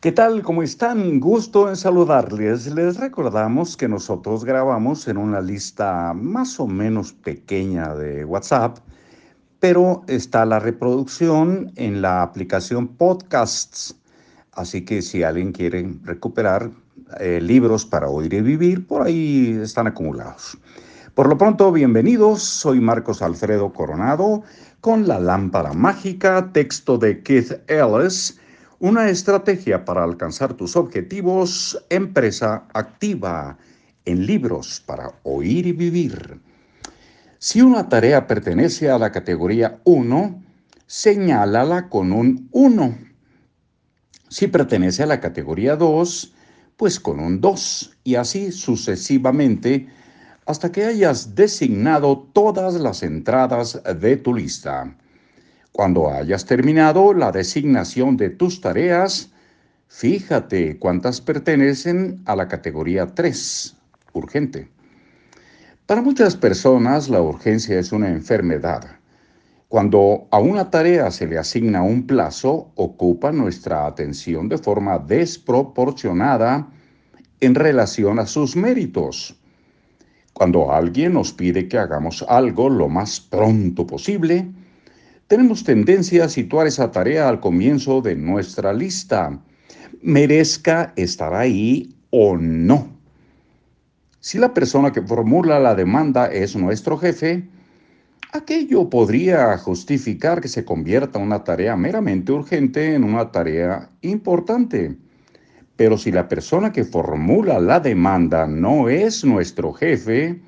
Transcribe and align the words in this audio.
¿Qué 0.00 0.12
tal? 0.12 0.42
¿Cómo 0.42 0.62
están? 0.62 1.20
Gusto 1.20 1.70
en 1.70 1.76
saludarles. 1.76 2.66
Les 2.66 2.98
recordamos 2.98 3.78
que 3.78 3.88
nosotros 3.88 4.44
grabamos 4.44 5.08
en 5.08 5.16
una 5.16 5.40
lista 5.40 6.12
más 6.12 6.60
o 6.60 6.66
menos 6.66 7.14
pequeña 7.14 7.94
de 7.94 8.22
WhatsApp, 8.26 8.76
pero 9.58 10.04
está 10.06 10.44
la 10.44 10.58
reproducción 10.58 11.72
en 11.76 12.02
la 12.02 12.20
aplicación 12.20 12.88
Podcasts. 12.88 13.96
Así 14.52 14.84
que 14.84 15.00
si 15.00 15.22
alguien 15.22 15.52
quiere 15.52 15.90
recuperar 16.02 16.70
eh, 17.18 17.40
libros 17.40 17.86
para 17.86 18.10
oír 18.10 18.34
y 18.34 18.42
vivir, 18.42 18.86
por 18.86 19.00
ahí 19.00 19.58
están 19.62 19.86
acumulados. 19.86 20.58
Por 21.14 21.26
lo 21.26 21.38
pronto, 21.38 21.72
bienvenidos. 21.72 22.42
Soy 22.42 22.80
Marcos 22.80 23.22
Alfredo 23.22 23.72
Coronado 23.72 24.42
con 24.82 25.08
la 25.08 25.18
lámpara 25.18 25.72
mágica, 25.72 26.52
texto 26.52 26.98
de 26.98 27.22
Keith 27.22 27.52
Ellis 27.66 28.38
una 28.78 29.08
estrategia 29.08 29.84
para 29.84 30.04
alcanzar 30.04 30.54
tus 30.54 30.76
objetivos, 30.76 31.82
empresa 31.88 32.66
activa 32.74 33.56
en 34.04 34.26
libros 34.26 34.82
para 34.84 35.12
oír 35.22 35.66
y 35.66 35.72
vivir. 35.72 36.40
Si 37.38 37.60
una 37.60 37.88
tarea 37.88 38.26
pertenece 38.26 38.90
a 38.90 38.98
la 38.98 39.12
categoría 39.12 39.80
1, 39.84 40.42
señálala 40.86 41.88
con 41.88 42.12
un 42.12 42.48
1. 42.52 42.98
Si 44.28 44.46
pertenece 44.48 45.02
a 45.02 45.06
la 45.06 45.20
categoría 45.20 45.76
2, 45.76 46.34
pues 46.76 47.00
con 47.00 47.20
un 47.20 47.40
2 47.40 47.98
y 48.04 48.16
así 48.16 48.52
sucesivamente 48.52 49.88
hasta 50.46 50.70
que 50.70 50.84
hayas 50.84 51.34
designado 51.34 52.28
todas 52.32 52.74
las 52.74 53.02
entradas 53.02 53.82
de 54.00 54.16
tu 54.16 54.34
lista. 54.34 54.96
Cuando 55.76 56.10
hayas 56.10 56.46
terminado 56.46 57.12
la 57.12 57.32
designación 57.32 58.16
de 58.16 58.30
tus 58.30 58.62
tareas, 58.62 59.30
fíjate 59.88 60.78
cuántas 60.78 61.20
pertenecen 61.20 62.22
a 62.24 62.34
la 62.34 62.48
categoría 62.48 63.08
3, 63.14 63.76
urgente. 64.14 64.70
Para 65.84 66.00
muchas 66.00 66.34
personas 66.34 67.10
la 67.10 67.20
urgencia 67.20 67.78
es 67.78 67.92
una 67.92 68.08
enfermedad. 68.08 68.86
Cuando 69.68 70.26
a 70.30 70.38
una 70.38 70.70
tarea 70.70 71.10
se 71.10 71.26
le 71.26 71.36
asigna 71.36 71.82
un 71.82 72.06
plazo, 72.06 72.72
ocupa 72.76 73.30
nuestra 73.30 73.84
atención 73.84 74.48
de 74.48 74.56
forma 74.56 74.98
desproporcionada 74.98 76.70
en 77.40 77.54
relación 77.54 78.18
a 78.18 78.24
sus 78.24 78.56
méritos. 78.56 79.36
Cuando 80.32 80.72
alguien 80.72 81.12
nos 81.12 81.34
pide 81.34 81.68
que 81.68 81.76
hagamos 81.76 82.24
algo 82.26 82.70
lo 82.70 82.88
más 82.88 83.20
pronto 83.20 83.86
posible, 83.86 84.54
tenemos 85.28 85.64
tendencia 85.64 86.24
a 86.24 86.28
situar 86.28 86.66
esa 86.66 86.90
tarea 86.90 87.28
al 87.28 87.40
comienzo 87.40 88.00
de 88.00 88.14
nuestra 88.14 88.72
lista, 88.72 89.38
merezca 90.02 90.92
estar 90.96 91.34
ahí 91.34 91.94
o 92.10 92.36
no. 92.36 92.96
Si 94.20 94.38
la 94.38 94.54
persona 94.54 94.92
que 94.92 95.02
formula 95.02 95.58
la 95.58 95.74
demanda 95.74 96.26
es 96.26 96.56
nuestro 96.56 96.96
jefe, 96.98 97.48
aquello 98.32 98.88
podría 98.88 99.56
justificar 99.58 100.40
que 100.40 100.48
se 100.48 100.64
convierta 100.64 101.18
una 101.18 101.44
tarea 101.44 101.76
meramente 101.76 102.32
urgente 102.32 102.94
en 102.94 103.04
una 103.04 103.30
tarea 103.30 103.88
importante. 104.02 104.96
Pero 105.76 105.98
si 105.98 106.10
la 106.10 106.28
persona 106.28 106.72
que 106.72 106.84
formula 106.84 107.60
la 107.60 107.80
demanda 107.80 108.46
no 108.46 108.88
es 108.88 109.24
nuestro 109.24 109.72
jefe, 109.72 110.40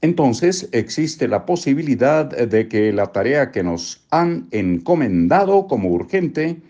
entonces 0.00 0.68
existe 0.72 1.26
la 1.28 1.46
posibilidad 1.46 2.26
de 2.26 2.68
que 2.68 2.92
la 2.92 3.06
tarea 3.06 3.50
que 3.50 3.62
nos 3.62 4.04
han 4.10 4.46
encomendado 4.50 5.66
como 5.66 5.90
urgente 5.90 6.60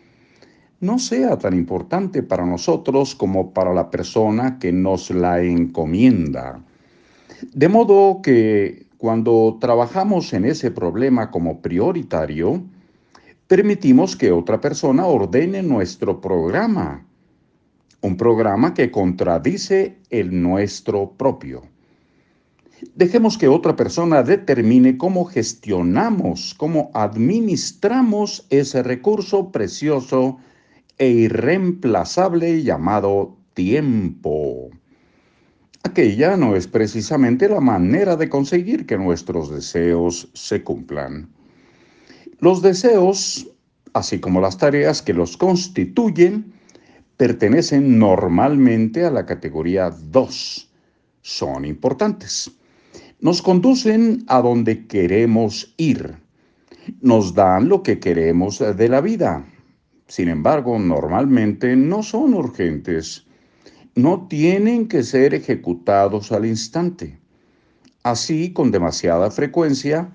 no 0.80 0.98
sea 0.98 1.38
tan 1.38 1.54
importante 1.54 2.22
para 2.22 2.46
nosotros 2.46 3.14
como 3.14 3.52
para 3.52 3.72
la 3.72 3.90
persona 3.90 4.58
que 4.58 4.72
nos 4.72 5.10
la 5.10 5.42
encomienda. 5.42 6.62
De 7.52 7.68
modo 7.68 8.20
que 8.22 8.86
cuando 8.98 9.58
trabajamos 9.60 10.32
en 10.32 10.44
ese 10.44 10.70
problema 10.70 11.30
como 11.30 11.60
prioritario, 11.60 12.62
permitimos 13.46 14.16
que 14.16 14.32
otra 14.32 14.60
persona 14.60 15.06
ordene 15.06 15.62
nuestro 15.62 16.20
programa, 16.20 17.06
un 18.00 18.16
programa 18.16 18.74
que 18.74 18.90
contradice 18.90 19.98
el 20.10 20.42
nuestro 20.42 21.12
propio. 21.12 21.62
Dejemos 22.94 23.38
que 23.38 23.48
otra 23.48 23.74
persona 23.74 24.22
determine 24.22 24.98
cómo 24.98 25.24
gestionamos, 25.24 26.54
cómo 26.54 26.90
administramos 26.92 28.46
ese 28.50 28.82
recurso 28.82 29.50
precioso 29.50 30.36
e 30.98 31.08
irreemplazable 31.08 32.62
llamado 32.62 33.38
tiempo. 33.54 34.68
Aquella 35.84 36.36
no 36.36 36.54
es 36.54 36.66
precisamente 36.66 37.48
la 37.48 37.60
manera 37.60 38.16
de 38.16 38.28
conseguir 38.28 38.84
que 38.84 38.98
nuestros 38.98 39.50
deseos 39.50 40.28
se 40.34 40.62
cumplan. 40.62 41.30
Los 42.40 42.60
deseos, 42.60 43.48
así 43.94 44.20
como 44.20 44.42
las 44.42 44.58
tareas 44.58 45.00
que 45.00 45.14
los 45.14 45.38
constituyen, 45.38 46.52
pertenecen 47.16 47.98
normalmente 47.98 49.06
a 49.06 49.10
la 49.10 49.24
categoría 49.24 49.90
2. 49.90 50.70
Son 51.22 51.64
importantes 51.64 52.52
nos 53.20 53.42
conducen 53.42 54.24
a 54.28 54.40
donde 54.40 54.86
queremos 54.86 55.74
ir, 55.76 56.16
nos 57.00 57.34
dan 57.34 57.68
lo 57.68 57.82
que 57.82 57.98
queremos 57.98 58.58
de 58.58 58.88
la 58.88 59.00
vida. 59.00 59.44
Sin 60.06 60.28
embargo, 60.28 60.78
normalmente 60.78 61.74
no 61.74 62.02
son 62.02 62.34
urgentes, 62.34 63.26
no 63.94 64.26
tienen 64.28 64.86
que 64.86 65.02
ser 65.02 65.34
ejecutados 65.34 66.30
al 66.30 66.46
instante. 66.46 67.18
Así, 68.02 68.52
con 68.52 68.70
demasiada 68.70 69.30
frecuencia, 69.30 70.08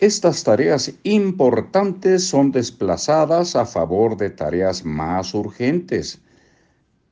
estas 0.00 0.42
tareas 0.42 0.92
importantes 1.04 2.24
son 2.24 2.50
desplazadas 2.50 3.54
a 3.54 3.66
favor 3.66 4.16
de 4.16 4.30
tareas 4.30 4.84
más 4.84 5.34
urgentes, 5.34 6.20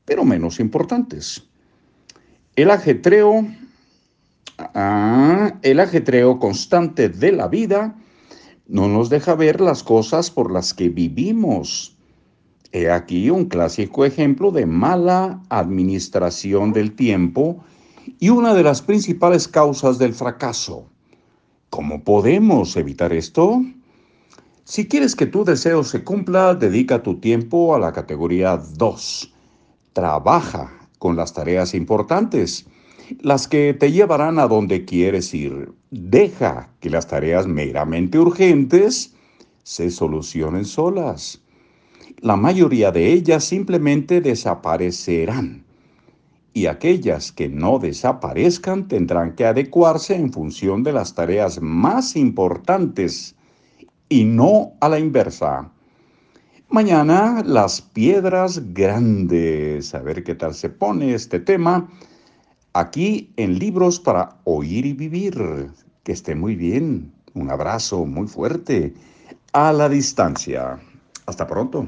pero 0.06 0.24
menos 0.24 0.58
importantes. 0.58 1.44
El 2.56 2.70
ajetreo 2.70 3.46
Ah, 4.58 5.54
el 5.62 5.78
ajetreo 5.78 6.40
constante 6.40 7.08
de 7.08 7.30
la 7.30 7.46
vida 7.46 7.94
no 8.66 8.88
nos 8.88 9.08
deja 9.08 9.36
ver 9.36 9.60
las 9.60 9.84
cosas 9.84 10.32
por 10.32 10.50
las 10.50 10.74
que 10.74 10.88
vivimos. 10.88 11.96
He 12.72 12.90
aquí 12.90 13.30
un 13.30 13.44
clásico 13.44 14.04
ejemplo 14.04 14.50
de 14.50 14.66
mala 14.66 15.40
administración 15.48 16.72
del 16.72 16.96
tiempo 16.96 17.64
y 18.18 18.30
una 18.30 18.52
de 18.52 18.64
las 18.64 18.82
principales 18.82 19.46
causas 19.46 19.96
del 19.96 20.12
fracaso. 20.12 20.88
¿Cómo 21.70 22.02
podemos 22.02 22.76
evitar 22.76 23.12
esto? 23.12 23.62
Si 24.64 24.88
quieres 24.88 25.14
que 25.14 25.26
tu 25.26 25.44
deseo 25.44 25.84
se 25.84 26.02
cumpla, 26.02 26.54
dedica 26.56 27.02
tu 27.02 27.20
tiempo 27.20 27.76
a 27.76 27.78
la 27.78 27.92
categoría 27.92 28.56
2. 28.56 29.32
Trabaja 29.92 30.72
con 30.98 31.14
las 31.14 31.32
tareas 31.32 31.74
importantes 31.74 32.66
las 33.20 33.48
que 33.48 33.74
te 33.74 33.92
llevarán 33.92 34.38
a 34.38 34.48
donde 34.48 34.84
quieres 34.84 35.32
ir. 35.34 35.72
Deja 35.90 36.70
que 36.80 36.90
las 36.90 37.06
tareas 37.06 37.46
meramente 37.46 38.18
urgentes 38.18 39.14
se 39.62 39.90
solucionen 39.90 40.64
solas. 40.64 41.42
La 42.20 42.36
mayoría 42.36 42.90
de 42.90 43.12
ellas 43.12 43.44
simplemente 43.44 44.20
desaparecerán 44.20 45.64
y 46.52 46.66
aquellas 46.66 47.30
que 47.30 47.48
no 47.48 47.78
desaparezcan 47.78 48.88
tendrán 48.88 49.36
que 49.36 49.44
adecuarse 49.44 50.16
en 50.16 50.32
función 50.32 50.82
de 50.82 50.92
las 50.92 51.14
tareas 51.14 51.60
más 51.62 52.16
importantes 52.16 53.36
y 54.08 54.24
no 54.24 54.72
a 54.80 54.88
la 54.88 54.98
inversa. 54.98 55.70
Mañana 56.70 57.42
las 57.46 57.80
piedras 57.80 58.74
grandes. 58.74 59.94
A 59.94 60.00
ver 60.00 60.24
qué 60.24 60.34
tal 60.34 60.54
se 60.54 60.68
pone 60.68 61.14
este 61.14 61.38
tema 61.38 61.88
aquí 62.72 63.32
en 63.36 63.58
Libros 63.58 64.00
para 64.00 64.36
Oír 64.44 64.86
y 64.86 64.92
Vivir. 64.92 65.70
Que 66.02 66.12
esté 66.12 66.34
muy 66.34 66.54
bien. 66.56 67.12
Un 67.34 67.50
abrazo 67.50 68.04
muy 68.06 68.26
fuerte 68.26 68.94
a 69.52 69.72
la 69.72 69.88
distancia. 69.88 70.78
Hasta 71.26 71.46
pronto. 71.46 71.86